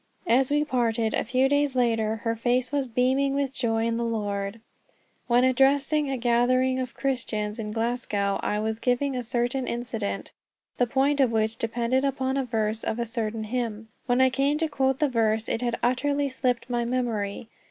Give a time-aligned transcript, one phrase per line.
[0.25, 3.97] As we parted, a few days later, her face was beaming with the joy of
[3.97, 4.59] the Lord.
[5.27, 10.31] While addressing a gathering of Christians in Glasgow I was giving a certain incident,
[10.79, 13.89] the point of which depended upon a verse of a certain hymn.
[14.07, 17.49] When I came to quote the verse, it had utterly slipped my memory.